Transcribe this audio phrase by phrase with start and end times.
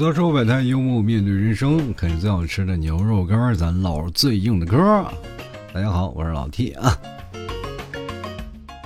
[0.00, 4.78] 多说百态，幽默面对人生，啃最好吃的牛肉干，咱唠最硬的嗑。
[5.74, 6.98] 大家好，我是老 T 啊。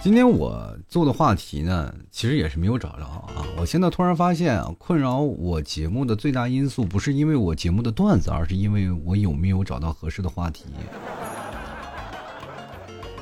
[0.02, 3.46] 今天我做的话题呢，其实也是没有找着啊。
[3.56, 10.64] 我现在突然发现啊，困扰我节目的最大因素，不是因为我节目的段子，而是因为我有没有找到合适的话题。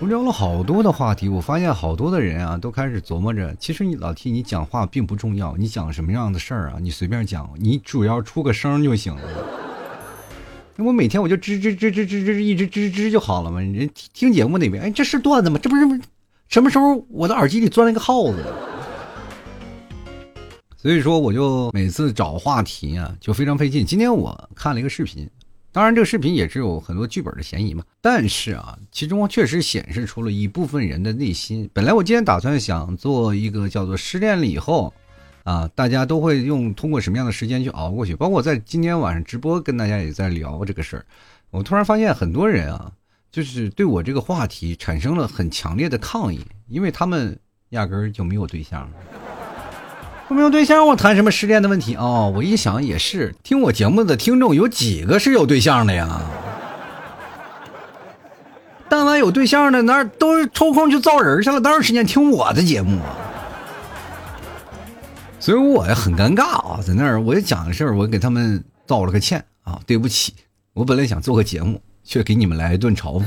[0.03, 9.23] 我们聊了好多的话题，我发现好多的人啊，都开始琢磨着，其实你老替你讲话并不重要，你讲什么样的事儿啊，你随便讲，你主要出个声就行了。
[10.75, 13.61] 那我每天我就吱吱吱吱吱吱一直吱吱就好了嘛。
[13.61, 15.57] 人听节目那边，哎，这是段子吗？
[15.63, 15.83] 这不是
[16.49, 18.45] 什么时候我的耳机里钻了一个耗子？
[20.77, 23.87] 所以说，我就每次找话题啊，就非常费劲。
[23.87, 25.31] 今天我看了一个视频。
[25.73, 27.83] 当然，这个视频也是有很多剧本的嫌疑嘛。
[28.03, 31.69] 但是啊，其中确实显示出了一部分人的内心。
[31.73, 34.93] 本来我今天打算想做一个叫做“失恋了以后”，
[35.45, 38.15] 啊，大家都会用通过什么样的时间去熬过去。
[38.15, 41.07] 包括在今天晚上直播跟大家也在聊这个事儿。
[41.51, 42.93] 我突然发现很多人啊，
[43.31, 47.39] 就是对我这个话题产生了很强烈的抗议，因为他们
[47.71, 48.87] 压根儿就没有对象。
[50.33, 52.33] 没有对象，我谈什么失恋的问题哦？
[52.35, 56.21] 我一想也是，听我节目的听众有几个是有对象的呀？
[58.89, 63.17] 但凡有对象的，那都抽空去造人去了，哪有时间听我的节目啊。
[65.39, 70.35] 所以我也很尴尬啊，在那儿我就讲个事儿，我给他们道了个歉啊，对不起，
[70.73, 73.27] 我本来想做个节目，却给你们来一顿嘲讽。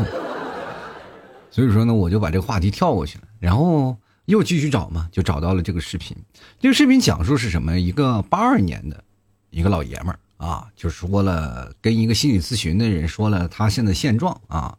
[1.50, 3.96] 所以说呢，我就把这个话题跳过去了，然后。
[4.26, 6.16] 又继续找嘛，就找到了这个视频。
[6.60, 7.80] 这个视频讲述是什么？
[7.80, 9.04] 一个八二年的
[9.50, 14.78] 一个老爷们儿啊，就说了跟一个心理咨询的人说了他现在现状啊，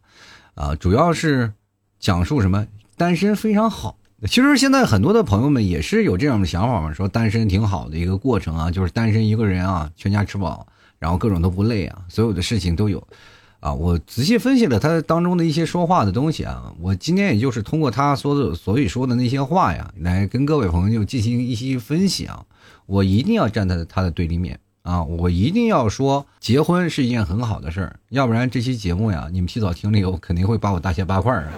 [0.54, 1.52] 啊，主要是
[1.98, 3.98] 讲述什么单身非常好。
[4.28, 10.66] 其实现在很多的朋友们也是有这样的想法嘛，说单身挺好的一个过程啊，就是单身一个人啊，全家吃饱，
[10.98, 13.06] 然后各种都不累啊，所有的事情都有。
[13.66, 22.44] 啊，我仔细分析了他当中的一些说话的东西啊，我今天也就是通过他说的，所以说的那些话呀，来跟各位朋友进行一些分析啊。
[22.86, 31.48] 我一定要站在他的对立面啊，我一定要说结婚是一件很好的事儿，要不然这期节目呀，你们提早听了以后肯定会把我大卸八块儿。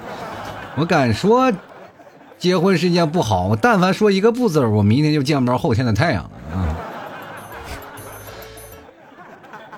[0.79, 1.53] 我敢说，
[2.39, 6.79] 结婚是一件不好，我但凡说一个不字儿，我明天就见不着后天的太阳了啊。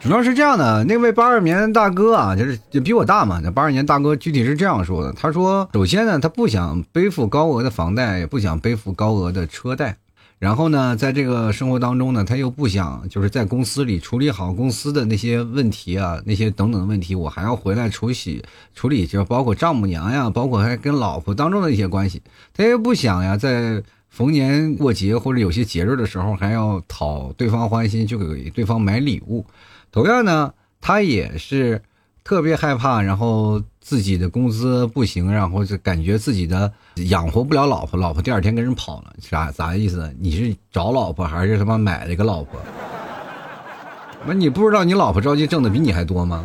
[0.02, 3.38] 主要是这样的，那位八二年大哥啊，就是就比我大嘛。
[3.44, 9.98] 那八二年大哥具体是这样说的：他说，首先呢，他不想背负高额的房贷，也不想背负高额的车贷。
[10.38, 18.42] 然后呢，在这个生活当中呢，他又不想就是在公司里处理好公司的那些问题啊，那些等等的问题，我还要回来处理
[18.74, 22.22] 处理，就包括丈母娘呀，包括还跟老婆当中的一些关系。
[22.54, 29.46] 他又不想呀，在逢年过节或者有些节日的时候，还要讨对方欢心，就给对方买礼物。
[29.92, 31.80] 同样呢，他也是
[32.22, 36.72] 特别害怕，然后自己的工资不行，然后就感觉自己的
[37.08, 40.12] 养活不了老婆，老婆第二天跟人跑了，啥啥意思？
[40.18, 42.60] 你是找老婆还是他妈买了一个老婆？
[44.26, 46.44] 那你不知道你老婆着急挣的比你还多吗？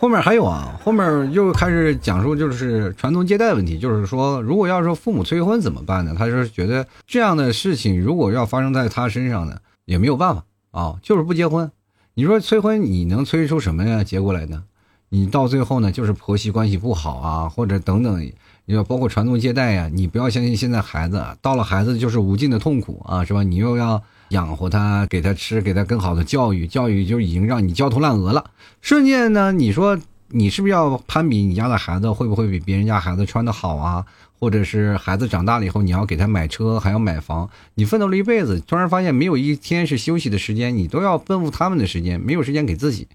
[0.00, 6.14] 后面还有啊，后面又开始讲述就是传宗接代问题，就是说如果要是父母催婚怎么办呢？
[6.16, 10.42] 他是觉得这样的事情如果要发生在他身上呢，也没有办法。
[10.70, 11.70] 啊，就是不结婚，
[12.14, 14.62] 你说催婚，你能催出什么呀结果来呢？
[15.10, 18.32] 你到最后呢，就是婆媳关系不好啊，或者等等，你
[18.74, 19.90] 要包括传宗接代呀。
[19.92, 23.42] 你不要相信现在孩子到了孩子就是无尽的痛苦啊，是吧？
[23.42, 28.44] 你又要养活他，给他吃，给他更好的教育，教育就已经让你焦头烂额了。
[28.80, 29.98] 瞬间呢，你说
[30.28, 34.04] 你是不是要攀比你家的孩子会不会比别人家孩子穿的好啊？
[34.38, 43.06] 或者是孩子长大了以后，你要给他买车，还要买房，你奋斗了一辈子，突然发现没有一天是休息的时间，你都要奔赴他们的时间，没有时间给自己。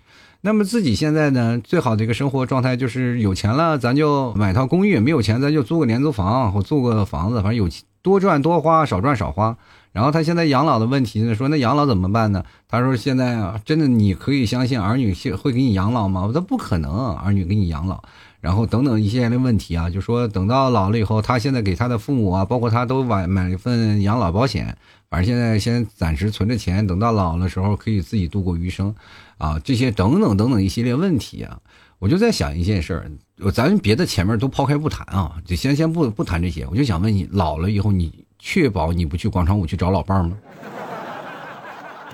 [0.42, 7.68] 那么自己现在呢，最好的一个生活状态就是有钱了，咱就买套公寓；没有钱，咱就租个廉租房或租个房子，反正有
[8.04, 9.57] 多赚多花，少赚少花。
[9.95, 12.44] 然后他现在养老的问题呢，说那养老怎么办呢？
[12.68, 16.25] 他说现在啊，真的你可以相信儿女会给你养老吗？
[16.25, 18.03] 我说不可能，儿女给你养老。
[18.42, 24.77] 然后等等一系列的问题啊，就说等到老了以后，他现在给他的父母啊，包括他都买买一份养老保险，
[25.09, 28.94] 反正现在先暂时存着钱，等到老的时候可以自己度过余生，
[29.38, 31.57] 啊，这些等等等等一系列问题啊，
[32.00, 33.09] 我就在想一件事儿，
[33.50, 40.38] 咱别的前面都抛开不谈啊，就先先不不谈这些，我就想问你，老了以后你确保你不去广场舞去找老伴儿吗？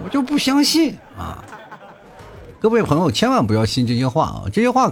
[0.04, 1.44] 我就不相信啊！
[2.60, 4.92] 各位朋友千万不要信这些话啊，这些话。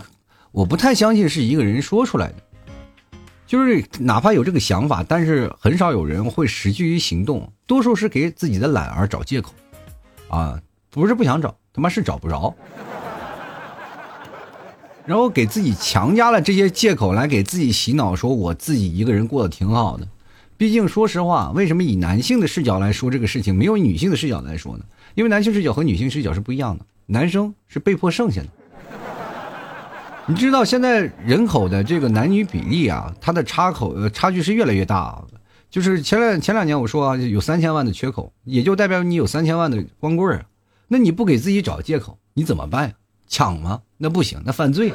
[0.51, 2.35] 我不太相信是一个人说出来的，
[3.45, 9.51] 就是哪怕有这个想法，但是很少有人会实际于行动，多数是给自己的懒而找借口，
[10.27, 10.59] 啊，
[10.89, 12.53] 不是不想找，他妈是找不着，
[15.05, 20.07] 然后给自己强加了这些借口来给自己洗脑，说我自己一个人过得挺好的。
[20.59, 24.83] 毕竟说实话，为什么以男性的视角来说这个事情，没有女性的视角来说呢？
[25.15, 28.47] 因为男性视角和女性视角是不一样的，男生是被迫剩下的。
[30.25, 35.23] 你知道现在人口的这个男女比例啊，它的差口差距是越来越大。
[35.69, 40.45] 就是前两前两年我说啊，有三千万的缺口，也就代表你有三千万的光棍儿。
[40.89, 42.95] 那你不给自己找借口，你怎么办？
[43.29, 43.79] 抢吗？
[43.97, 44.91] 那不行，那犯罪。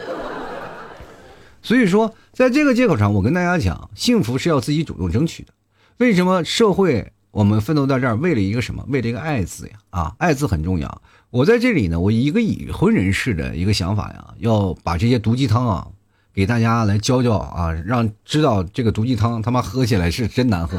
[1.65, 5.53] 所以说，在这个借口上，我跟大家讲，幸福是要自己主动争取的。
[5.97, 8.85] 为什么社会我们奋斗到这儿，为了一个什么？
[8.89, 9.73] 为了一个爱字呀！
[9.89, 11.03] 啊，爱字很重要。
[11.31, 15.89] 我在这里呢，我一个已婚人士的一个想法呀，要把这些毒鸡汤啊，
[16.35, 20.79] 给大家来教教啊，让知道这个毒鸡汤他妈喝起来是真难喝。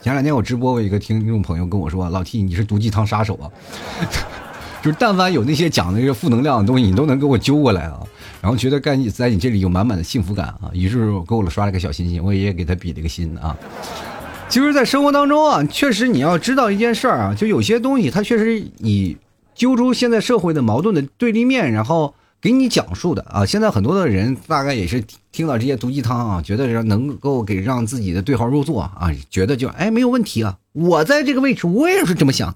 [0.00, 3.50] 前两天我直播，我一个听众朋友跟我说：“老 T，你是毒鸡汤杀手啊！”
[4.80, 8.00] 就是但凡有那些讲的这个负能量的东西，你都能给我揪过来啊。
[8.40, 13.56] 然后觉得干你在你这里有满满的幸福感啊，于是给我刷了个小心心，我也给他比了个心啊。
[14.48, 19.16] 其实，在生活当中啊，确实你要知道一件事儿啊，就有些东西它确实你。
[19.56, 23.46] 揪出现在社会的矛盾的对立面，然后给你讲述的啊！
[23.46, 25.02] 现在很多的人大概也是
[25.32, 30.58] 听到这些毒鸡汤啊，觉得让能够给让自己的对号入座啊，觉得就哎没有问题啊！
[30.74, 32.54] 我在这个位置，我也是这么想，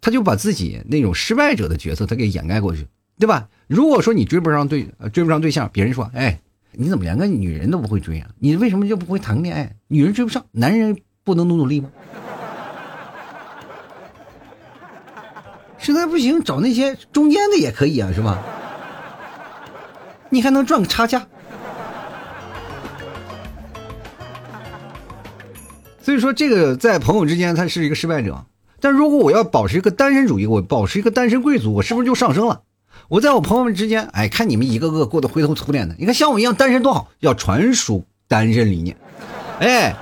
[0.00, 2.86] 他就把自己那种失败者的角色他给掩盖过去，
[3.18, 3.48] 对吧？
[3.68, 6.40] 如果说你追不上对追不上对象，别人说哎
[6.72, 8.28] 你怎么连个女人都不会追啊？
[8.38, 9.76] 你为什么就不会谈恋爱？
[9.88, 11.90] 女人追不上，男人不能努努力吗？
[15.76, 18.42] 实在不行，找那些中间的也可以啊，是吧？
[20.30, 21.26] 你还能赚个差价。
[26.02, 28.44] 所以说，这个在朋友之间，他是一个失败者。
[28.80, 32.62] 但如果我要保持一个单身主义，我保持一个单身贵族，我是不是就上升了？
[33.06, 38.96] 我在我朋友们之间，哎，看你们一个个过得灰头土脸的，你看像我一样单身多好，要传输单身理念。
[39.60, 39.96] 哎，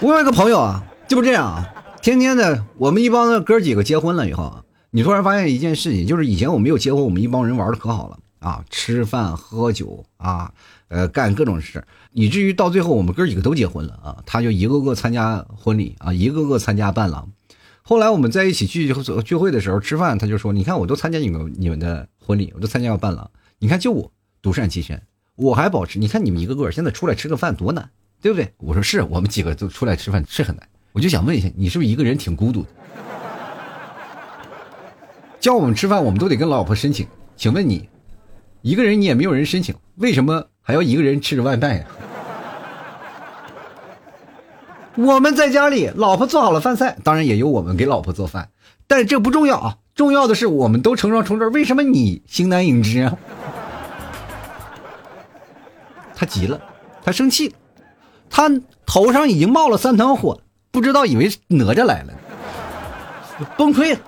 [0.00, 1.68] 我有一个朋友啊，就这样啊，
[2.00, 4.64] 天天的，我们一帮的哥几个结婚了以后啊。
[4.90, 10.52] 你突然发现一件事情，就是以前我没有结婚，我们一帮人玩的可好了啊，吃饭喝酒啊，
[10.88, 11.82] 呃，干各种事，
[12.12, 17.30] 以至于到最后我们哥几个都结婚了啊，他就一个个参加婚礼啊，一个个参加伴郎。
[17.84, 18.92] 后来我们在一起聚
[19.24, 24.10] 聚会的时候吃饭，他就说：“你看，我都参加你们你们的婚礼，我都参加过伴郎，你看就我
[24.40, 25.00] 独善其身，
[25.36, 25.98] 我还保持。
[25.98, 27.90] 你看你们一个个现在出来吃个饭多难，
[28.20, 32.68] 对不对？”我说：“是我们几个都出来吃饭是很难。”我就想问一下，你是不是一个人挺孤独的？
[35.40, 37.06] 叫我们吃饭，我们都得跟老婆申请。
[37.36, 37.88] 请问你，
[38.60, 41.86] 一个人你也没有人申请，为什么还要一个人吃着外卖呀？
[44.94, 48.50] 我们在家里，老婆做好了饭菜，当然也由我们给老婆做饭，
[48.86, 53.16] 但这不重要啊，重要的是我们都成双成对，为什么你形单影只啊？
[56.16, 56.60] 他急了，
[57.04, 57.54] 他生气了，
[58.30, 58.50] 他
[58.86, 60.40] 头上已经冒了三团火，
[60.70, 62.14] 不知道以为哪吒来了，
[63.56, 64.00] 崩溃了。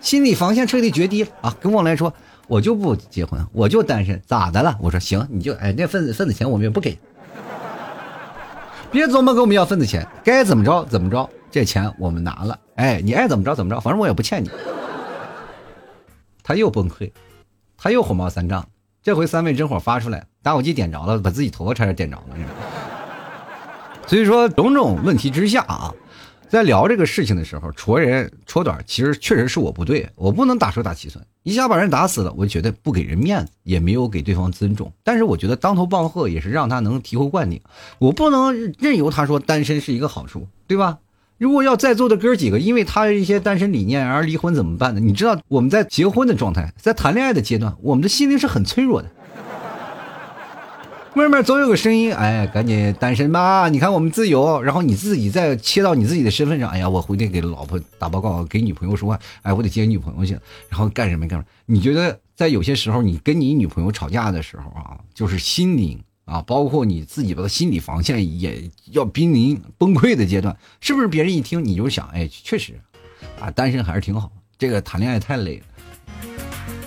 [0.00, 1.56] 心理防线彻底决堤了啊！
[1.60, 2.12] 跟我来说，
[2.48, 4.76] 我就不结婚，我就单身，咋的了？
[4.80, 6.98] 我说行，你就哎，那份子份子钱我们也不给，
[8.90, 14.50] 别琢磨跟我们要份子钱，该怎么着怎么着，这钱我们拿了，哎，你爱怎么着怎么着，反正我也不欠你。
[16.52, 17.10] 他又崩溃，
[17.78, 18.68] 他又火冒三丈，
[19.02, 22.36] 这回三味真火发出来，打火机点着了，把自己头发差点点着了。
[24.06, 25.94] 所以说，种种问题之下啊。
[26.50, 34.92] 在聊这个事情的时候，戳人戳短，其实确实是我不对，我不能打手打气算，一下把人打死了，我觉得不给人面子，也没有给对方尊重。
[35.02, 37.62] 但是我觉得当头棒喝也是让他能醍醐灌顶，
[37.98, 40.98] 我不能任由他说单身是一个好处，对吧？
[41.42, 45.00] 如果要在座的哥几个因为他的一些单身理念而离婚怎么办呢？
[45.00, 49.10] 你知道我们在结婚的状态，在谈恋爱的阶段，我们的心灵是很脆弱的。
[51.16, 53.68] 外面总有个声音，哎，赶紧单身吧！
[53.68, 61.44] 你看我们自由，然后你自己再切到你自己的身份上，哎呀，我回去给老婆打报告，给女朋友说，哎，我得接女朋友去，然后干什么干什么？
[61.66, 71.08] 你觉得在有些时候，你跟你女朋友吵架的时候啊，就是心灵啊，包括你自己的心理防线也要濒临崩溃的阶段，是不是？
[71.08, 72.80] 别人一听你就想，哎，确实，
[73.40, 75.64] 啊，单身还是挺好，这个谈恋爱太累了。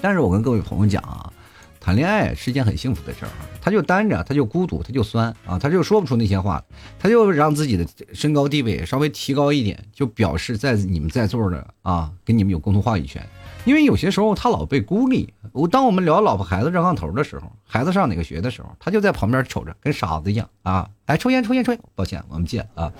[0.01, 1.31] 但是我跟各位朋友讲啊。
[1.77, 6.63] 谈恋爱是件很幸福的事儿，他就单着，他就孤独，他就酸啊，他就说不出那些话，
[6.97, 13.23] 他就让自己的身高地位稍微提高一点，就表示在你们在座的啊，跟你们有共同话语权。
[13.65, 22.91] 因为有些时候他老被孤立，我当我们聊老婆孩子热炕头的时候，孩子上哪个学的时候，他就在旁边瞅着，跟傻子一样啊，哎，抽烟抽烟抽烟，抱歉，我们戒啊。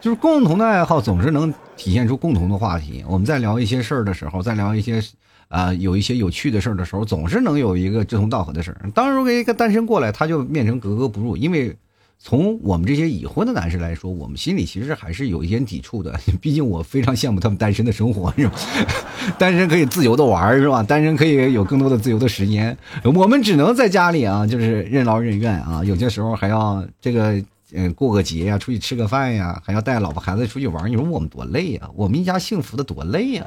[0.00, 3.04] 就是共同的爱好总是能体现出共同的话题。
[3.08, 5.02] 我们在聊一些事儿的时候，在聊一些。
[5.48, 8.90] 啊，有一些有趣的事儿的时候，总是能有一个志同道合的事儿。
[8.92, 11.36] 当然，如果一个单身过来，他就变成格格不入。
[11.36, 11.76] 因为
[12.18, 16.18] 从我们这些已婚的男士来说，我们心里其实还是有一些抵触的。
[16.42, 18.54] 毕竟我非常羡慕他们单身的生活，是吧？
[19.38, 20.82] 单身可以自由的玩，是吧？
[20.82, 22.76] 单身可以有更多的自由的时间。
[23.04, 25.84] 我们只能在家里啊，就是任劳任怨啊。
[25.84, 27.40] 有些时候还要这个
[27.72, 30.90] 嗯过个节呀，出去吃个饭呀，还要带老婆孩子出去玩。
[30.90, 31.88] 你说我们多累呀？
[31.94, 33.46] 我们一家幸福的多累呀！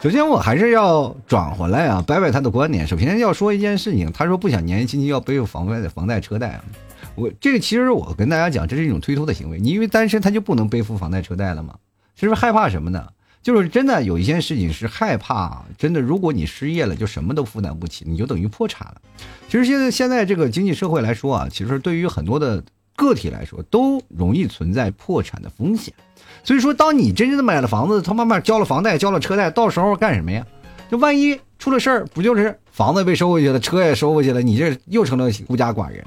[0.00, 2.86] 首先，我还是要转回来啊，摆摆他的观点。
[2.86, 6.60] 首先要说一件事情，他说不想年纪轻轻要背负房贷的、房贷车贷。
[7.16, 9.58] 我这个其实我跟大家讲，这是一种推脱的行为。
[9.58, 11.74] 你因为单身，他就不能背负房贷车贷了吗？
[12.14, 13.08] 是不是害怕什么呢？
[13.42, 19.00] 就是真的有一件事情是害怕，真的，如果你失业了，就什么都负担不起，你就等于破产了。
[19.48, 22.62] 其实现在现在这个经济社会来说啊，其实对于很多的
[22.98, 25.94] 个体来说，都容易存在破产的风险。
[26.42, 30.44] 所以说，当你真正的买了房子，他慢慢交了房贷，交了车贷，到时候干什么呀？
[30.90, 36.04] 就万一出了事儿，不就是房子被收回去了，车也收回去了，你这又成了孤家寡人。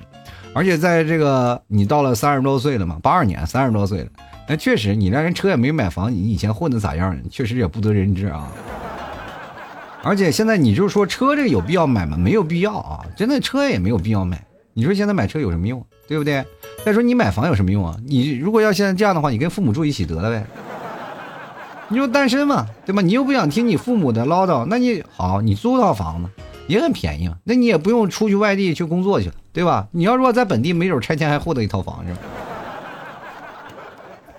[0.53, 4.09] 而且在这个你到了三十多岁了嘛，八二年三十多岁了，
[4.49, 7.17] 那确实你连人车也没买房，你以前混的咋样？
[7.29, 8.51] 确实也不得人知啊。
[10.03, 12.17] 而且现在你就说车这个有必要买吗？
[12.17, 14.43] 没有必要啊，真的车也没有必要买。
[14.73, 15.85] 你说现在买车有什么用？
[16.07, 16.43] 对不对？
[16.83, 17.95] 再说你买房有什么用啊？
[18.05, 20.45] 你如果要现在这样的话，你跟父母住一起得了呗。
[21.89, 23.01] 你说单身嘛，对吧？
[23.01, 26.29] 你又不想听你父母的唠叨，那你好，你租套房子
[26.67, 27.35] 也很便宜嘛。
[27.43, 29.87] 那你也不用出去外地去工作去了，对吧？
[29.91, 32.19] 你要如果在本地，没准拆迁还获得一套房是吧？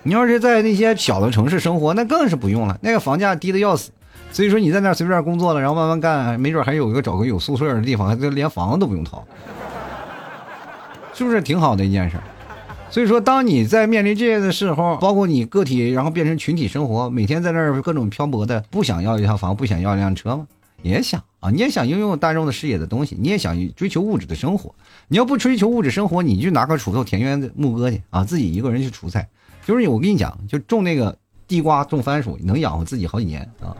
[0.01, 3.91] 你要是在那些小的城市生活，那更是不用了，那个房价低的要死。
[4.31, 9.23] 所以说你在那随便工作了，然后慢慢干，没准还有一个找个有宿舍的地方，还连房子都不用掏。
[11.23, 12.17] 是不是挺好的一件事？
[12.89, 20.45] 所以说，当你在面临这些的时候，包括你个体，然后变成群体生活，每天在那儿各种漂泊的，不想要一套房，不想要一辆车吗？
[20.81, 24.75] 也想啊，你也想拥有大众的视野的东西，你也想追求物质的生活。
[25.07, 29.27] 你要不追求物质生活，你就拿个锄头田园的牧歌去啊，自己一个人去锄菜。
[29.65, 33.73] 就是我跟你讲，就种那个地瓜，种番薯，能养活自己好几年啊。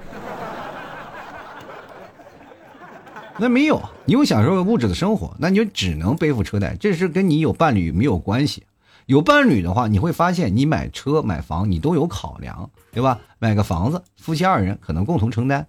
[3.38, 6.76] 那没有，你又享受物质的生活，那你就只能背负车贷。
[6.80, 8.64] 这是跟你有伴侣没有关系。
[9.08, 13.20] 有伴侣的话，你会发现你买车买房你都有考量，对吧？
[13.40, 15.66] 买个房子，夫妻二人可能共同承担。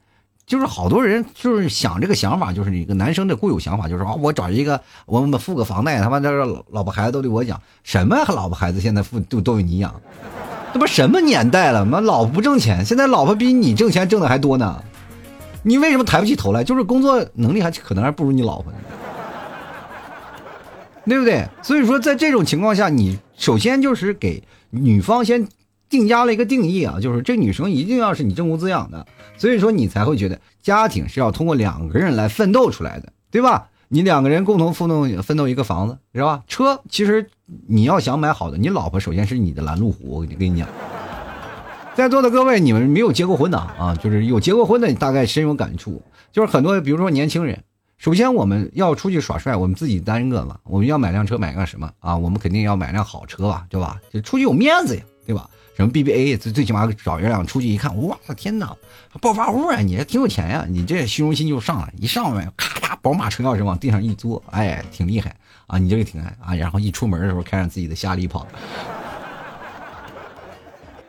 [0.46, 6.30] 就是好多人就是想这个想法，就是一个男生的固有想法，就是啊，我找一个，我们付个房贷，他妈的
[6.70, 7.60] 老婆孩子都得我养。
[7.82, 10.00] 什么老婆孩子现在付都都有你养？
[10.74, 11.84] 这不什么年代了？
[11.84, 14.84] 妈老婆不挣钱，现在老婆比你挣钱挣的还多呢。
[15.64, 16.62] 你为什么抬不起头来？
[16.62, 18.78] 就是工作能力还可能还不如你老婆呢，
[21.06, 21.48] 对不对？
[21.62, 25.48] 所以说，在这种情况下，你首先就是给女方先
[25.88, 29.06] 定加了一个定义啊，就是这女生一定要是你正宫滋养的，
[29.36, 33.68] 所以说你才会觉得家庭是要通过两个人来奋斗出来的，对吧？
[33.88, 36.42] 你两个人共同奋斗奋斗一个房子，是吧？
[36.48, 37.30] 车其实
[37.68, 40.68] 你要想买好的，你老婆首先是你的拦路虎，我跟你讲。
[41.94, 43.94] 在座的各位，你们没有结过婚的 啊？
[44.02, 46.02] 就是有结过婚的，大概深有感触。
[46.32, 47.62] 就是很多，比如说年轻人，
[47.98, 52.16] 首先我们要出去耍帅，我们自己单个嘛，我们要买辆车，买个什么啊？
[52.16, 54.00] 我们肯定要买辆好车吧，对吧？
[54.12, 55.48] 就出去有面子呀，对吧？
[55.76, 58.76] 什么 BBA，最最起码找一辆出去一看，哇，天哪，
[59.20, 59.80] 暴发户啊！
[59.80, 65.34] 你这挺有钱呀，你这虚荣心就上来，一上来，咔嚓，宝马车钥匙往地上一坐，哎，挺厉害
[65.66, 65.78] 啊！
[65.78, 68.46] 你这个挺爱啊，然后一出门的时候开上自己的夏利跑。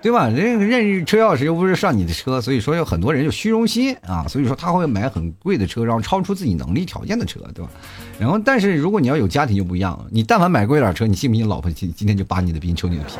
[0.05, 0.29] 对吧？
[0.29, 7.71] 人认识车钥匙又不是上你的车，所以说有很多人就虚荣心啊，所以说他会买很贵的车，然后超出自己能力条件的车，对吧？
[8.19, 13.15] 然后，但是如果你要有家庭就不一样了，你但凡买贵点车，你信不信老婆今今天就扒你的皮，抽你的皮？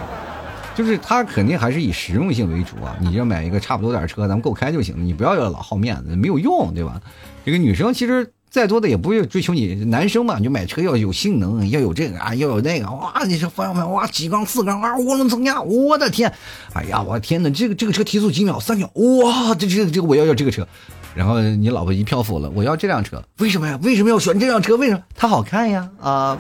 [0.76, 2.96] 就是他肯定还是以实用性为主啊。
[3.02, 7.02] 你就买一个差不多点车，咱们够开就行了，你不要老好面子，没有用，对吧？
[7.44, 8.32] 这个女生其实。
[8.56, 16.32] 再多的也不会追求你，男生嘛，就买车要有性能，要有这个啊，要有那个，哇，你这方向盘哇，几缸四缸啊，涡轮增压，我的天，
[16.74, 18.58] 哎呀，我天哪，这个这个车提速几秒？
[18.58, 20.66] 三秒，哇，这这这个我要要这个车，
[21.14, 23.78] 然后你老婆一票否了，我要这辆车，为什么呀？
[23.84, 24.78] 为什么要选这辆车？
[24.78, 25.04] 为什么？
[25.14, 26.38] 它好看呀，啊，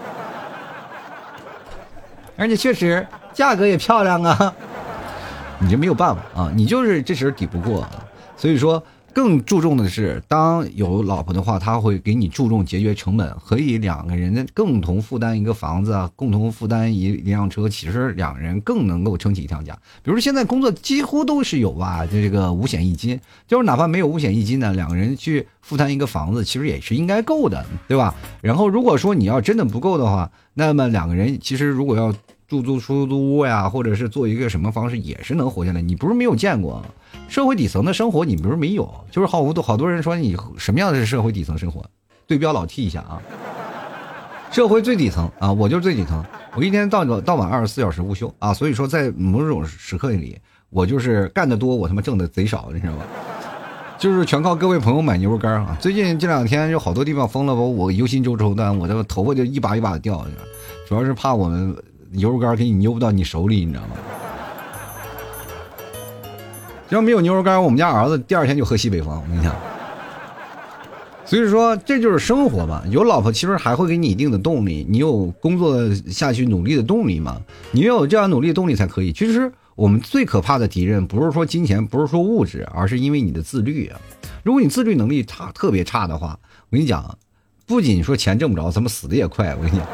[2.37, 4.53] 而且确实价格也漂亮啊，
[5.59, 7.85] 你就没有办法啊，你就是这时候抵不过，
[8.37, 8.81] 所以说。
[9.15, 19.73] 更注重的是，当有老婆的话，他会给你注重节约成本，可以两个人共同负担一个房子啊，共同负担一一辆车，其实两人更能够撑起一趟家。
[20.03, 23.17] 比如现在工作几乎都是有吧，这个五险一金，
[23.47, 28.13] 就是哪怕没有五险一金呢，两个人去负担一个房子，其实也是应该够的，对吧？
[28.41, 32.13] 然后如果说你要真的不够的话，那么两个人其实如果要
[32.47, 35.81] 住租出租屋呀，或者是做一个什么方式，也是能活下来。
[35.81, 36.83] 你不是没有见过。
[37.27, 41.83] 社会底层的生活，你不是没有，就是好多好多人说你什么样的是社会底层生活？
[42.27, 43.21] 对标老 T 一下啊！
[44.51, 46.23] 社会最底层啊，我就是最底层，
[46.55, 50.37] 我一天到到晚二十四小时无休啊，所以说在某种时刻里，
[50.69, 53.03] 我就是干的多，我他妈挣的贼少，你知道吗？
[53.97, 55.77] 就是全靠各位朋友买牛肉干啊！
[55.79, 60.25] 最近这两天有好多地方封了，我我忧心忡忡的，我这个头发就一把一把的掉，
[60.87, 61.75] 主要是怕我们
[62.15, 63.95] 牛肉干给你扭不到你手里，你知道吗？
[66.89, 69.15] 要没有牛肉干，我们家儿子第二天就喝西北风。
[69.15, 69.55] 我跟你讲，
[71.25, 72.83] 所以说这就是生活吧。
[72.91, 75.75] 有老婆其实还会给你一定的动力，你有工作
[76.07, 77.41] 下去努力的动力嘛？
[77.71, 79.11] 你要有这样努力的动力才可以。
[79.11, 83.99] 其实我们最可怕的敌人不是说金钱，不是说物质，而是因为你的自律啊。
[84.43, 86.37] 如果你自律能力差特别差的话，
[86.69, 87.17] 我跟你讲，
[87.65, 89.55] 不仅说钱挣不着，咱们死的也快。
[89.55, 89.87] 我跟你讲。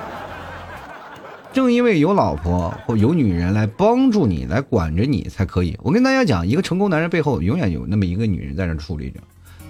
[1.53, 5.77] 正因为有老婆或有女人来帮助你，来管着你才可以。
[5.83, 9.19] 我跟大家讲，一个成功男人背后永远有那么一个女人在那处理着，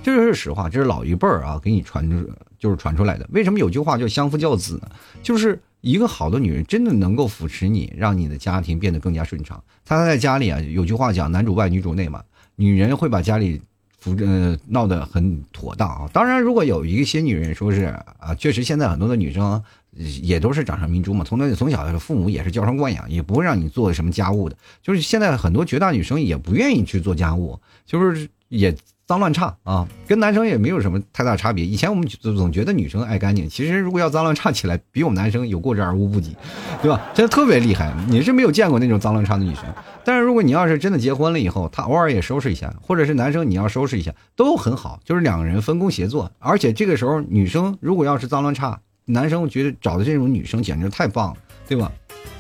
[0.04, 3.28] 这就是实话，这是老一辈儿啊给你传出，就是传出来的。
[3.32, 4.88] 为什么有句话叫相夫教子呢？
[5.24, 9.62] 就是一个好的女人真的能够扶持你，让你的家庭变得更加顺畅。
[9.84, 12.22] 他在家里啊，有句话讲男主外女主内嘛，
[12.58, 13.60] 女人会把家里
[13.98, 16.08] 扶呃闹得很妥当啊。
[16.14, 17.86] 当然，如果有一些女人说是
[18.20, 19.64] 啊，确实现在很多的女生。
[19.98, 24.56] 也都是掌上明珠嘛，从那从小父母也是娇生惯养，也不会让你做什么家务的。
[24.82, 28.74] 就是现在很多绝大女生也不愿意去做家务，就是也
[29.06, 31.66] 脏乱差啊，跟男生也没有什么太大差别。
[31.66, 36.34] 以前我们总觉得女生爱干净，其实如果要脏乱差起来，比我们男生有过之而无不及，
[36.82, 37.12] 对吧？
[37.14, 37.94] 真的特别厉害。
[38.08, 39.66] 你是没有见过那种脏乱差的女生，
[40.06, 46.32] 但是如果你要是真的结婚了以后，她偶尔也收拾一下，或者是男生你要收拾一下，都很好，就是两个人分工协作。
[46.40, 51.92] 而且这个时候女生如果要是脏乱差，男生觉得找的这种女生简直太棒了，对吧？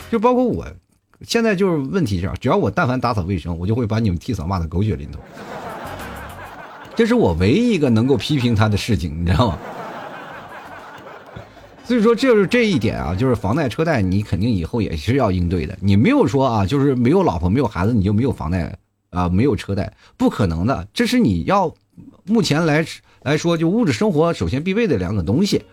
[0.09, 0.65] 就包括我，
[1.21, 5.19] 现在就是问题是，只要我但凡打扫卫生，我就会把你们替嫂骂的狗血淋头。
[6.95, 9.57] 这是我唯一一个能够批评他的事情，你知道吗？
[11.83, 15.77] 所以说，就是这一点啊，就是房贷车贷，你肯定以后也是要应对的。
[15.81, 18.77] 你没有说啊，就是没有老婆没有孩子，你就没有房贷
[19.09, 20.87] 啊，没有车贷，不可能的。
[20.93, 21.73] 这是你要
[22.25, 22.85] 目前来
[23.23, 25.63] 来说，就物质生活首先必备的两个东西。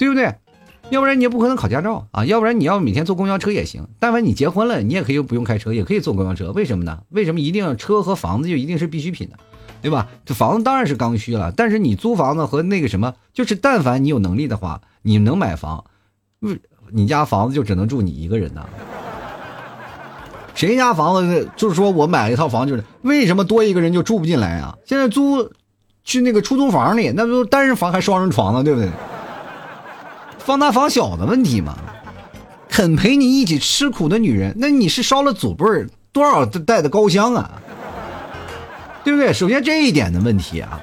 [0.00, 0.34] 对不对？
[0.88, 2.24] 要不然你也不可能考驾照啊！
[2.24, 3.86] 要不然你要每天坐公交车也行。
[3.98, 6.52] 但凡你结婚了，你也可以不用开车，也可以坐公交车。
[6.52, 7.00] 为什么呢？
[7.10, 9.36] 为什么一定要车和房子就一定是必需品呢？
[9.82, 10.08] 对吧？
[10.24, 15.84] 这房子当然是刚需了，但是你租房子和那个什么，就是但凡你有能力的话，你能买房，
[16.90, 18.66] 你家房子就只能住你一个人呐。
[20.54, 24.76] 谁家房子就是说我买了一套房，就是为什么多一个人就住不进来啊？
[24.86, 25.52] 现在租
[26.02, 28.88] 去那个出租房里，那不单人房还双人床呢，对不对？
[30.40, 31.78] 房大房小的问题嘛，
[32.68, 37.62] 肯陪你一起吃苦的女人，那你是烧了祖辈儿多少代的高香啊？
[39.04, 39.32] 对不对？
[39.32, 40.80] 首先这一点的问题啊，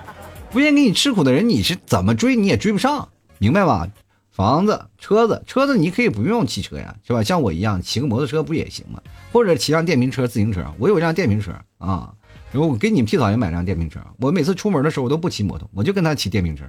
[0.52, 3.88] 不愿意给你吃苦的人，你是怎么追你也追不上，明白吧？
[4.32, 7.24] 房子、车子、车子你可以不用骑车呀，是吧？
[7.24, 9.02] 像我一样骑个摩托车不也行吗？
[9.34, 12.13] 或者骑辆电瓶车、自行车，我有一辆电瓶车啊，
[12.52, 14.00] 然后我给你们屁嫂也买辆电瓶车。
[14.20, 16.63] 我每次出门的时候我都不骑摩托，我就跟他骑电瓶车。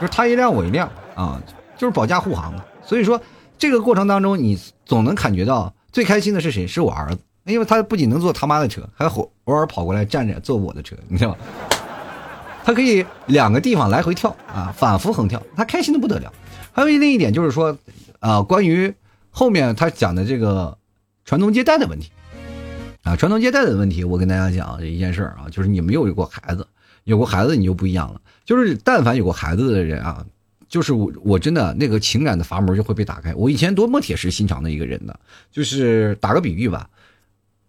[0.00, 1.42] 就是他一辆我一辆啊，
[1.76, 2.64] 就是保驾护航的。
[2.82, 3.20] 所以说，
[3.58, 6.66] 这个过程当中，你总能感觉到最开心的是谁？
[6.66, 11.38] 是我儿子，因为他不仅能坐他妈的车，还偶偶尔跑过来站着坐我的车，你知道吗？
[12.64, 16.32] 他可以两个地方来回跳啊，反复横跳，他开心的不得了。
[16.72, 17.76] 还有另一点就是说，
[18.20, 18.94] 啊，关于
[19.30, 20.76] 后面他讲的这个
[21.24, 22.10] 传宗接代的问题
[23.02, 26.66] 啊，传宗接代的问题，我跟大家讲一件事儿啊，就是你没有过孩子，
[27.04, 28.20] 有过孩子你就不一样了。
[28.46, 30.24] 就是但凡有过孩子的人啊，
[30.68, 33.34] 就是我我真的那个情感的阀门就会被打开。
[33.34, 35.14] 我以前多么铁石心肠的一个人呢？
[35.50, 36.88] 就是打个比喻吧，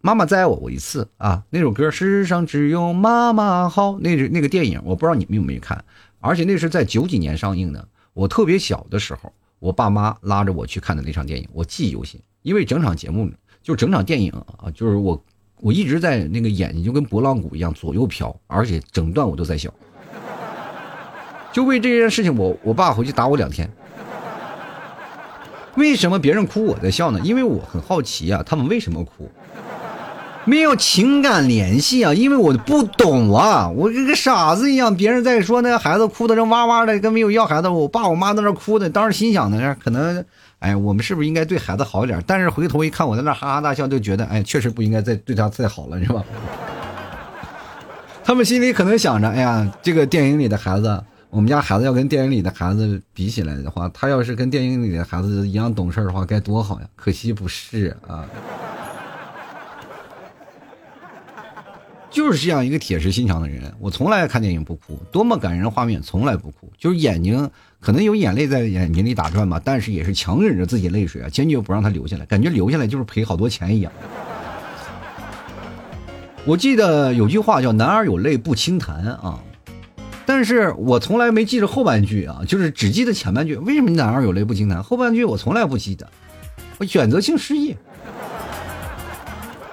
[0.01, 5.83] 妈妈再爱我我一次啊，那首歌世上只有妈妈好，那那个电影，我不知道你们有没有看，
[6.19, 7.87] 而且那是在九几年上映的。
[8.13, 12.21] 我特别小的时候，我爸妈拉着我去看的那场电影，我记忆犹新。
[12.43, 13.29] 因为整场节目
[13.63, 15.21] 就整场电影啊，就是我
[15.57, 19.73] 我一直在那个眼睛就跟拨浪鼓一样左右飘，而且整段我都在笑。
[21.55, 23.71] 就为这件事情，我我爸回去打我两天。
[25.75, 27.19] 为什么别人哭我在笑呢？
[27.23, 29.31] 因为我很好奇啊，他们为什么哭？
[30.43, 34.93] 没有情感联系啊，因为我不懂啊，我跟个傻子一样。
[34.93, 40.25] 别人在说那个孩子哭的正哇哇的，跟没有要孩子，我爸我妈在那哭的，当时心想的可能，
[40.59, 42.21] 哎，我们是不是应该对孩子好一点？
[42.27, 46.21] 但是回头一看，我在那哈哈大笑，就觉得，哎，确实不应该再对他再好了，是吧？
[48.25, 56.87] 他们心里可能想着，哎呀，这个电影里的孩子，我们家孩子要跟电影里的孩子比起来的话，他要是跟电影里的孩子一样懂事的话，该多好呀！
[56.95, 58.25] 可惜不是啊。
[62.09, 73.91] 就是这样一个铁石心肠的人，我从来看电影不哭，多么感人画面从来不哭，就是眼睛可能有眼泪在眼睛里打转吧，但是也是强忍着自己泪水啊，坚决不让他流下来，感觉流下来就是赔好多钱一样。
[76.45, 79.43] 我记得有句话叫“男儿有泪不轻弹”啊，
[80.25, 83.55] 但是我从来没记着后半句啊，就是只记得前半句。
[83.57, 84.81] 为什么“男儿有泪不轻弹”？
[84.83, 86.09] 后半句我从来不记得，
[86.79, 87.75] 我选择性失忆，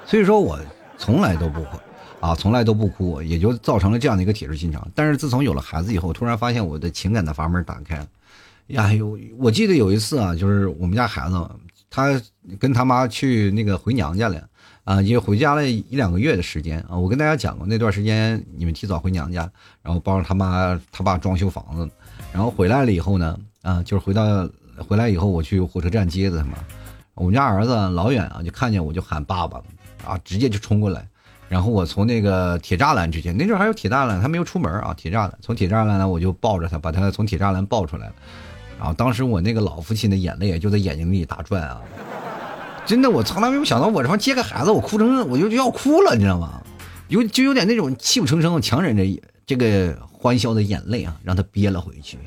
[0.07, 0.59] 所以说我
[0.99, 1.79] 从来都不会。
[2.21, 4.87] 啊，从来都不哭，也就造成了这样的一个铁石心肠。
[4.95, 8.07] 但是自从有了孩子以后，突然发现我的情感的阀门打开了。
[8.69, 11.51] 呀呦，我记得有一次啊，就是我们家孩子，
[11.91, 12.23] 他
[12.61, 14.41] 跟他妈去那个回娘家了，
[14.85, 16.97] 啊，也回家了一两个月的时间啊。
[16.97, 19.49] 我跟大家讲过，那段时间你们提早回娘家，
[19.83, 21.89] 然后帮着他妈他爸装修房子，
[22.33, 24.49] 然后回来了以后呢，啊，就是回到
[24.89, 26.59] 回来以后，我去火车站接的他嘛。
[27.15, 29.63] 我们家儿子老远啊，就看见我就喊爸爸，
[30.05, 31.07] 啊，直接就冲过来。
[31.49, 34.95] 然后我从那个铁栅栏之间，那阵还有铁栅栏，他没有出门啊。
[34.95, 38.15] 铁栅栏，从铁栅栏呢，我就抱着他，把他从铁栅栏抱出来了。
[38.79, 41.81] 然后当时我那个老父亲的眼泪就在眼睛里打转啊！
[42.85, 46.63] 真的，我从来没有想到，我这方接个孩子，我哭成我就就要哭了，你知道吗？
[47.09, 49.05] 有就有点那种泣不成声，强忍着
[49.47, 52.19] 这个欢笑的眼泪啊，让他憋了回去。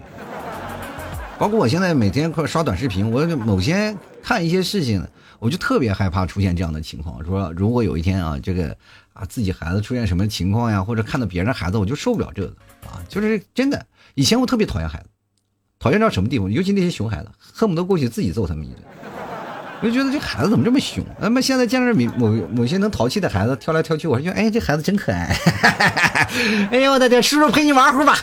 [1.37, 5.05] 包括我现在每天快刷短视频，我某些看一些事情，
[5.39, 8.75] 我就特别害怕出现这样的情况，说如果有一天啊，这个。
[9.15, 12.49] 啊，自己孩子出现什么情况呀，或者看到别人孩子，我就受不了这个
[12.85, 12.99] 啊！
[13.07, 15.05] 就是真的，以前我特别讨厌孩子，
[15.79, 16.49] 讨厌到什么地步？
[16.49, 18.83] 尤其那些熊孩子，恨不得过去自己揍他们一顿。
[19.81, 21.03] 我就觉得这孩子怎么这么凶？
[21.19, 25.35] 那么现在见着某某些能淘气的孩子，跳来跳去，我说，哎，这孩子真可爱。
[26.71, 28.17] 哎呦我的天，叔叔陪你玩会儿吧。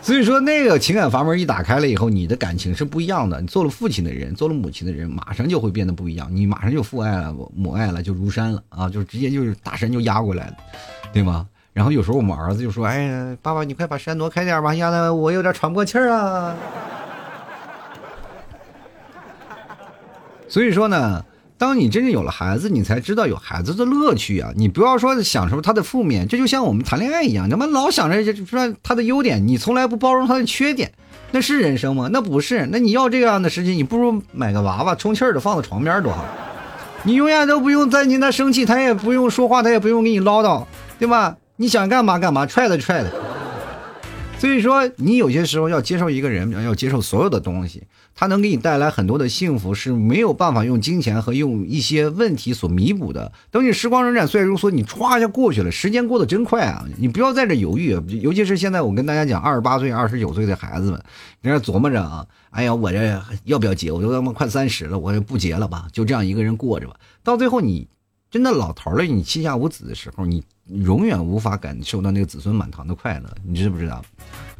[0.00, 3.40] 所以说，那个情感阀门一打开了以后，你的感情是不一样的。
[3.40, 6.28] 你做了父亲的人，做了母亲的人，马上就会变得不一样。
[6.30, 8.88] 你马上就父爱了，母爱了，就如山了啊！
[8.88, 10.54] 就直接就是大山就压过来了，
[11.12, 11.46] 对吗？
[11.74, 16.54] 然后有时候我们儿子就说：“哎，爸爸，你快把山挪开点吧，压的我有点喘不过气儿啊。”
[20.48, 21.24] 所以说呢。
[21.60, 24.52] 当你真正有了孩子，你才知道有孩子的乐趣啊！
[24.54, 30.92] 你不要说享受他的负面，这就像我们谈恋爱一样，他妈老想着说他的优点，你从来不包容他的缺点，
[31.32, 32.08] 那是人生吗？
[32.12, 32.68] 那不是。
[32.70, 36.24] 那你要这样的事情，你不如买个娃娃充气的放在床边多好，
[37.02, 40.64] 你永远都不用在你那生气，他也不用说话，他也不用给你唠叨，
[41.00, 41.36] 对吧？
[41.56, 43.10] 你想干嘛干嘛，踹他就踹他。
[44.38, 47.82] 所以说，你有些时候要接受一个人，要接受所有的东西。
[48.14, 53.32] 他能给你带来很多的幸福，是没有办法用金钱和用一些问题所弥补的。
[53.50, 56.84] 等你时光荏苒，岁月如梭，你歘一下过去了，时间过得真快啊！
[56.98, 61.02] 你不要在这犹豫，尤其是现在我跟大家讲，二十八岁、二十九岁的孩子们，
[61.42, 63.90] 你这琢磨着啊，哎呀，我这要不要结？
[63.90, 66.94] 我都他妈快三十了，我就不结了吧，就这样一个人过着吧。
[67.24, 67.88] 到最后你
[68.30, 74.04] 真的老头了，你膝下无子的时候，你永远无法感受到那个子孙满堂的快乐，你知不知道？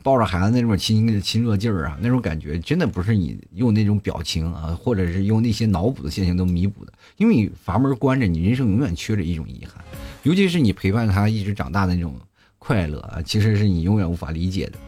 [0.02, 6.92] 抱着孩子那种亲亲热劲儿啊，那种感觉真的不是你用那种表情啊，或者是用那些脑补的现象都弥补的。
[7.16, 9.84] 因为你阀门关着，你人生永远缺着一种遗憾，
[10.22, 12.14] 尤其是你陪伴他一直长大的那种
[12.58, 14.78] 快乐啊，其实是你永远无法理解的。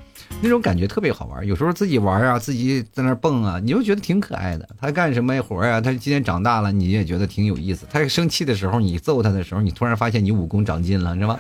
[0.43, 4.66] 那种感觉特别好玩，有时候自己玩啊，自己在那蹦啊，你就觉得挺可爱的。
[4.81, 5.81] 他干什么活呀？
[5.81, 7.85] 他今天长大了，你也觉得挺有意思。
[7.90, 11.38] 他生气的时候，你揍他的时候，你突然发现你武功长进了，是吧？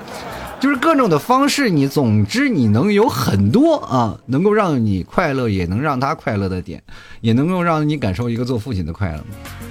[0.60, 6.82] 就是各种的方式，你总之你能有很多啊，能够让你快乐，也能让他快乐的点，
[7.22, 9.24] 也能够让你感受一个做父亲的快乐。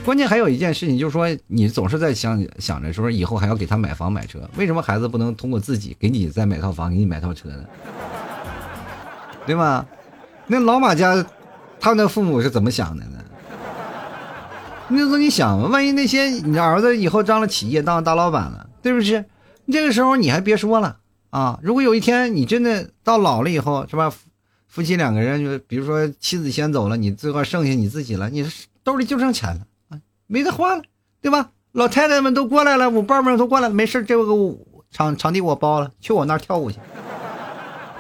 [0.04, 7.64] 关键还有一件事情，就是说你总是在想想着说以后还要给他买房买车，为什么孩子不能通过自己给你再买套房，给你买套车呢？
[9.50, 9.84] 对吗？
[10.46, 11.26] 那老马家，
[11.80, 13.18] 他那父母是怎么想的呢？
[14.90, 19.26] 那时候你想，万一那些你儿子以后当了企业，当了大老板了，对不对？
[19.72, 20.98] 这个时候你还别说了
[21.32, 21.60] 啊！
[21.64, 24.14] 如果有一天你真的到老了以后，是吧？
[24.68, 28.48] 夫妻两个人就比如说妻子先走了，你最后剩下你自己了，你
[28.84, 30.84] 兜里就剩钱了啊，没得花了，
[31.24, 31.50] 对吧？
[31.72, 34.24] 老太太们都过来了，舞伴们都过来了，没事，这个
[34.92, 36.78] 场场地我包了，去我那儿跳舞去。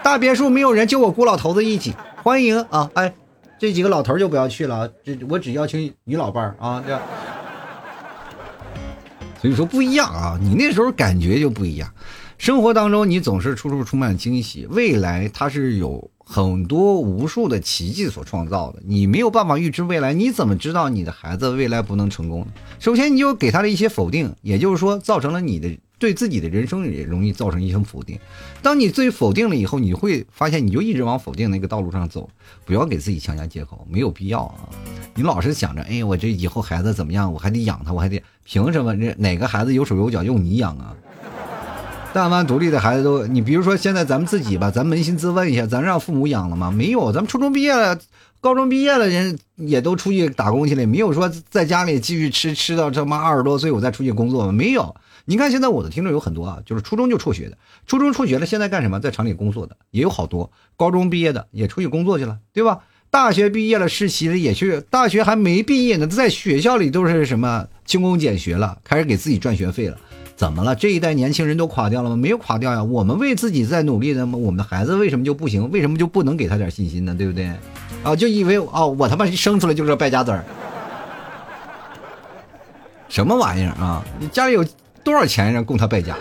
[0.09, 1.93] 大别墅没有人，就我孤老头子一起
[2.23, 2.89] 欢迎啊！
[2.95, 3.13] 哎，
[3.59, 6.99] 这几个老头就不要去了，这我只邀请女老伴儿啊，这
[9.39, 11.87] 所以说不一样啊，你那时候感觉就不一样。
[12.39, 22.47] 生活当中你总是处处充满惊喜，未来它是有很多无数的奇迹所创造的，你没有办法预知未来，你怎么知道你的孩子未来不能成功？
[22.79, 25.77] 首先你就给他的一些否定，也就是说造成了你的。
[25.99, 28.17] 对自己的人生也容易造成一种否定。
[28.61, 32.27] 当你最否定了以后，你会发现你就一直往否定那个道路上走。
[32.65, 34.69] 不要给自己强加借口，没有必要啊！
[35.15, 38.95] 你老是想着，哎，我这以后孩子怎么样，我还得养他，我还得凭什么？
[38.95, 40.95] 这哪个孩子有手有脚用你养啊？
[42.13, 46.71] 但凡独立的孩子都，你比如说现在咱们自己吧，咱扪心自问一下，咱让父母养了吗？
[46.71, 47.99] 没有，咱们初中毕业了，
[48.39, 54.51] 高中毕业了，人也都出去打工去了，没有说在家里继续吃吃到他妈二十多岁我再出去工作吗？
[54.51, 54.95] 没有。
[55.29, 58.99] 你看，现在我的听众有很多啊，就是初中就辍学的，初中辍学了，现在干什么？
[58.99, 62.79] 在厂里工作的也有好多，高中毕业的也出去工作去了，对吧？
[63.11, 69.95] 大学毕业了实习的也去，大学还没毕业呢，在学校里都是什么勤工俭学了，开始给自己赚学费了。
[70.35, 70.75] 怎么了？
[70.75, 72.15] 这一代年轻人都垮掉了吗？
[72.15, 75.69] 没有垮掉呀，我们为自己在努力的，我们的孩子为什么就不行？
[75.69, 77.13] 为什么就不能给他点信心呢？
[77.13, 77.51] 对不对？
[78.01, 80.43] 啊，就以为哦，我他妈生出来就是败家子儿，
[83.07, 84.03] 什么玩意儿啊？
[84.19, 84.65] 你家里有？
[85.09, 86.15] 多少钱让供他败家？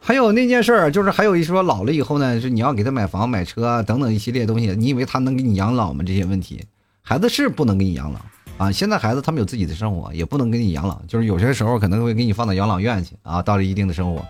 [0.00, 6.04] 还有那件事儿，就是还有一说老了以后呢，是你要给他买房、买车等等一系列东西，你以为他能给你养老吗？
[6.06, 6.64] 这些问题，
[7.02, 8.20] 孩子是不能给你养老
[8.56, 8.70] 啊！
[8.70, 14.24] 现在孩子他们有自己的生活，也不能给你养老，就是有些时候可能会给你放到养老院去啊，到了一定的生活。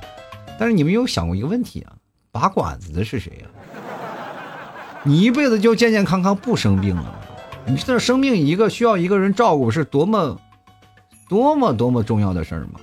[0.59, 1.93] 但是你们有想过一个问题啊？
[2.33, 3.47] 拔管子的是谁呀？
[5.03, 7.13] 你一辈子就健健康康不生病了吗？
[7.67, 10.39] 你这生病一个需要一个人照顾，是多么
[11.29, 12.81] 多么多么重要的事儿吗？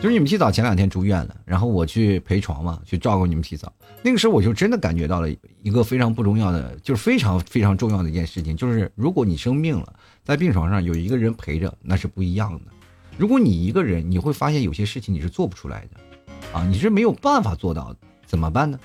[0.00, 3.70] 就是你们提早前两天住院了，然后我去陪床嘛，去照顾你们提早。
[4.02, 5.28] 那个时候我就真的感觉到了
[5.62, 9.92] 一个非常不重要的，就是非常非常重要的一件事情，就是如果你生病了，
[10.24, 12.60] 在病床上有一个人陪着，那是不一样的。
[13.18, 18.80] 如果你一个人，你会发现有些事情你是做不出来的，啊，你是没有办法做到的，怎么办呢？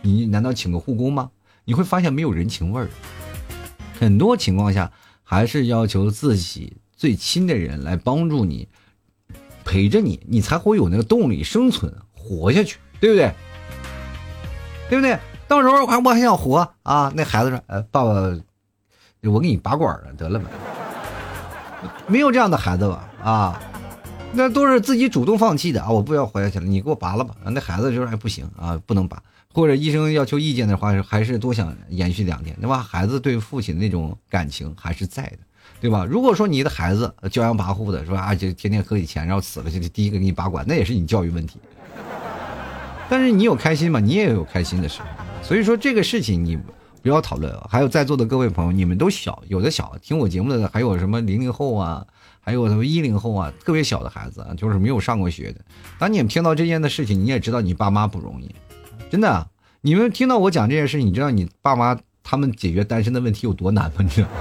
[0.00, 1.28] 你难道请个护工吗？
[1.64, 2.88] 你会发现没有人情味儿。
[3.98, 4.92] 很多情况下，
[5.24, 8.68] 还是要求自己最亲的人来帮助你。
[9.72, 13.32] 陪着你，你才会有那个动力生存活下去，对不对？
[14.90, 15.18] 对不对？
[15.48, 17.10] 到时候还我还想活啊！
[17.16, 18.10] 那孩子说：“呃，爸爸，
[19.22, 20.50] 我给你拔管了，得了吧？”
[22.06, 23.08] 没有这样的孩子吧？
[23.24, 23.62] 啊，
[24.34, 25.88] 那都是自己主动放弃的啊！
[25.88, 27.34] 我不要活下去了，你给我拔了吧！
[27.42, 29.22] 那孩子就说：“哎，不行啊，不能拔。”
[29.54, 32.82] 或者医生要求意见的话，还是多想延续两天，对吧？
[32.82, 35.38] 孩子对父亲那种感情还是在的。
[35.80, 36.04] 对吧？
[36.08, 41.58] 如果说你的孩子骄阳跋扈的，说啊，就天天喝你钱，然后死了就第一个给你拔管，那也是你教育问题。
[43.08, 44.00] 但是你有开心吗？
[44.00, 45.08] 你也有开心的时候。
[45.42, 46.56] 所以说这个事情你
[47.02, 47.52] 不要讨论。
[47.68, 52.06] 还有在座的各位朋友，你们都小，有的小听我节目的还有什么零零后啊，
[52.40, 55.60] 还有什么一零后啊，特别小的孩子啊，就是没有上过学的。
[55.98, 58.54] 当你们听到这件的事情，你也知道你爸妈不容易，
[59.10, 59.48] 真的。
[59.84, 63.96] 你们听到我讲这件事，你知道你爸妈他们解决单身的问题有多难吗？
[63.98, 64.34] 你知道吗？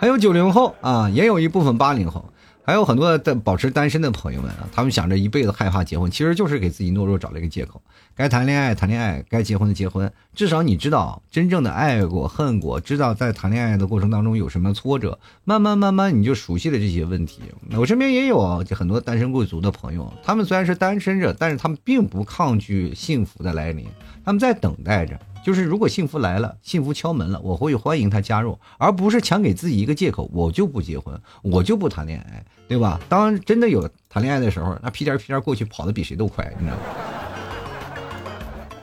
[0.00, 2.32] 还有九零后啊，也有一部分八零后，
[2.64, 7.82] 还有很多的保持单身的朋友们啊，他们想着一辈子害怕结婚，其实就是给自己懦弱找了一个借口。
[8.14, 17.42] 该谈恋爱谈恋爱，该结婚的结婚，至少你知道真正的爱过恨过，知道在谈恋爱的过程当中有什么挫折，慢慢慢慢你就熟悉了这些问题。
[17.76, 23.84] 我身边也有就很多单身贵族的朋友，他们虽然是单身着，但是他们并不抗拒幸福的来临，
[24.24, 25.18] 他们在等待着。
[25.48, 33.00] 就是如果幸福来了，幸福敲门了，我会欢迎他加入，而不是强给自己一个借口，我就不结婚，我就不谈恋爱，对吧？
[33.08, 36.82] 当真的有谈恋爱的时候，那屁颠屁颠过去跑的比谁都快，你知道吗？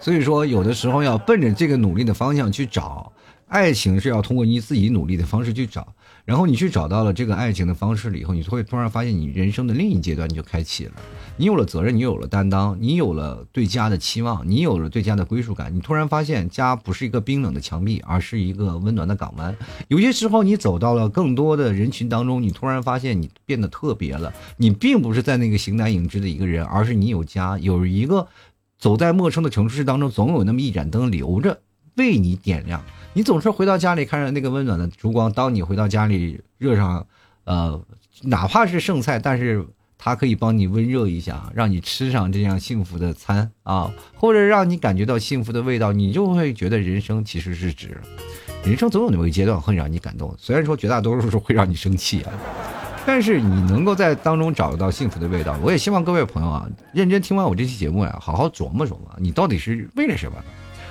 [0.01, 3.13] 所以说，有的时候要奔着这个努力的方向去找，
[3.47, 5.87] 爱情是要通过你自己努力的方式去找。
[6.25, 10.91] 然后你去找到了这个爱情的方式了以后，你会突然发现你人生的另一阶段你就开启了。
[11.37, 15.75] 你有了责任，你有了担当，你有了对家的期望，你有了对家的归属感。
[15.75, 19.55] 你突然发现家不是一个冰冷的墙壁，而是一个温暖的港湾。
[19.87, 24.33] 有些时候你走到了更多的人群当中，你突然发现你变得特别了。
[24.57, 28.27] 你并不是在那个形单影只的一个人，而是你有家，有一个
[28.79, 31.59] 走在陌生的城市当中，总有那么一盏灯留着
[31.97, 32.83] 为你点亮。
[33.17, 37.07] 你总是回到家里看着那个温暖的烛光，当你回到家里热上，
[37.45, 37.81] 呃，
[38.23, 39.65] 哪怕是剩菜，但是
[39.97, 47.97] 它可以帮你温热一下，让你吃上这样幸福的餐啊，或者让你感觉到幸福的味道，你就会觉得人生其实是值。
[48.65, 52.33] 人生总有那么一阶段会让你感动，虽然说绝大多数是会让你生气啊，
[53.05, 55.57] 但是你能够在当中找到幸福的味道。
[55.63, 60.37] 我也希望各位朋友啊，认真听完我这期节目呀，好好琢磨琢磨，你到底是为了什么。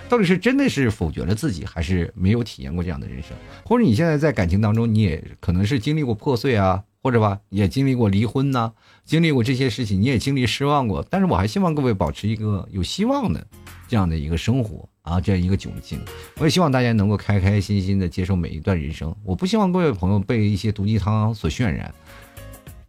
[0.09, 3.31] 到底是真的是否决了自己，还是没有体验过这样的人生？
[3.65, 8.73] 或者你现在在感情当中，你也可能是经历过破碎啊，或者吧，也经历过离婚呐，
[9.05, 11.05] 经历过这些事情，你也经历失望过。
[11.11, 13.45] 但是我还希望各位保持一个有希望的
[13.89, 15.99] 这样的一个生活啊，这样一个窘境。
[16.39, 19.15] 我也希望大家能够开开心心的接受每一段人生。
[19.25, 21.93] 我不希望各位朋友被一些毒鸡汤所渲染。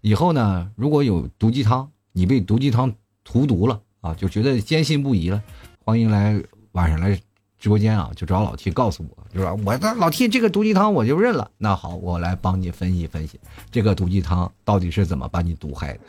[0.02, 5.42] 以后呢，如果有毒鸡汤，你被毒鸡汤荼毒了啊，就觉得坚信不疑了，
[5.80, 6.40] 欢迎来
[6.76, 7.20] 晚上来。
[7.58, 11.50] 直播间啊，就找老 T 告诉我，就说我的老 T 这个毒鸡汤我就认了。
[11.58, 13.40] 那好，我来帮你分析分析，
[13.72, 16.00] 这个毒鸡汤到底是怎么把你毒害的。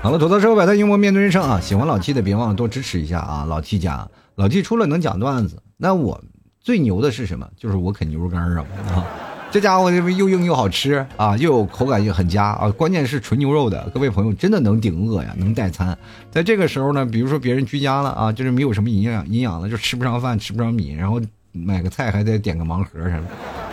[0.00, 1.60] 好了，吐槽社会百态，幽默面对人生啊！
[1.60, 3.44] 喜欢老 T 的别忘了多支持一下啊！
[3.44, 6.18] 老 T 家，老 T 除了能讲段子，那我
[6.60, 7.46] 最牛的是什么？
[7.54, 8.64] 就是我啃牛肉干啊！
[8.94, 9.04] 啊。
[9.50, 15.96] 这家伙又硬又好吃啊，又有口感又很佳啊，关键是纯牛肉的，各位朋友真的能顶饿呀，能代餐。
[16.30, 21.18] 在这个时候呢，比如说别人居家了啊，就是没有什么营养营养了，就吃不上饭，吃不上米，然后
[21.52, 23.22] 买个菜还得点个盲盒什么。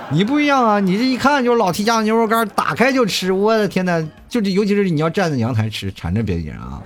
[0.09, 6.81] 你不一样啊，你这一看就是老 T 家的牛肉干，打开就吃，我的天呐，就这，尤其是你要站在阳台吃，馋着别人啊。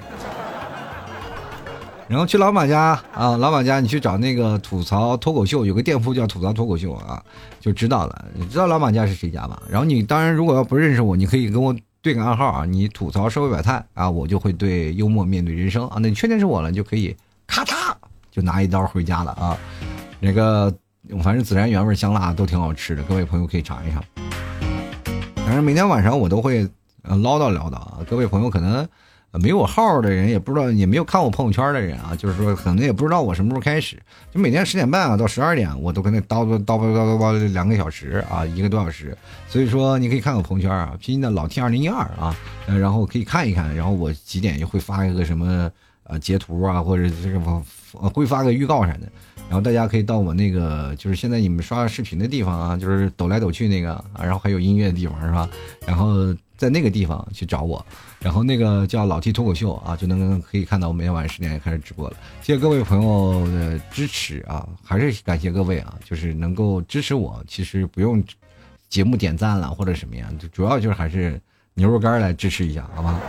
[2.09, 7.23] 然后去老马家啊，老马家你去找那个吐槽脱口秀，有个店铺叫吐槽脱口秀啊，
[7.59, 8.25] 就知道了。
[8.33, 9.61] 你知道老马家是谁家吧？
[9.69, 15.97] 然后你当然如果要不认识我，你可以跟我对个暗号啊，你吐槽社会百态啊，我就会对幽默面对人生啊。
[16.01, 17.93] 那你确定是我了，你就可以咔嚓
[18.31, 19.55] 就拿一刀回家了啊。
[20.19, 20.73] 那个
[21.21, 24.03] 反正孜然原味香辣都挺好吃的，各位朋友可以尝一尝。
[25.35, 26.67] 反正每天晚上我都会
[27.03, 28.89] 唠叨唠叨啊，各位朋友可能。
[29.33, 34.01] 没有号的人也不知道，也没有看我朋友圈的人啊，就是说可能也不知道我什么时候开始，
[34.33, 39.15] 就每天十点半啊到十二点，我都跟那叨叨叨叨叨叨叨两个小时啊，一个多小时。
[39.47, 45.71] 所以说你可以看我朋友圈啊，拼音的老 T 二零一二啊，然后可以看一看，然后我几点就会发一个什么
[46.03, 47.39] 呃截图啊，或者这个
[48.09, 49.07] 会发个预告啥的，
[49.47, 55.47] 然后大家可以到我那个就是现在你们刷视频的地方啊，就是抖来抖去那个，然后还有音乐的地方是吧？
[55.85, 57.85] 然后在那个地方去找我。
[58.21, 62.17] 然后那个叫老 T 脱口秀啊，就能可以看到我每天晚上十点开始直播了。
[62.41, 67.41] 谢谢各位朋友的支持啊，还是感谢各位啊，就是能够支持我。
[67.47, 68.21] 其实不用
[68.89, 71.39] 节目点赞了或者什么样，主要就是还是
[71.75, 73.19] 牛肉干来支持一下，好吗？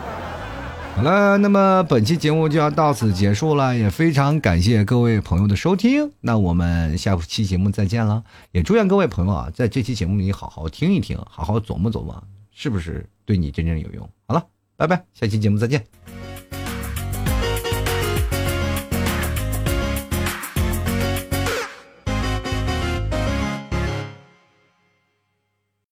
[0.96, 6.10] 好了，那么本期节目就要到此结束了，也非常感谢各位朋友的收听。
[6.20, 14.10] 那我们下期节目再见了，也祝愿各位朋友啊，在这期节目里好好听一听，好好琢磨琢磨，是不是对你真正有用？
[14.26, 14.44] 好了。
[14.80, 15.99] 拜拜，下期节目再见。